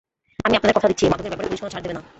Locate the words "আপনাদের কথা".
0.57-0.89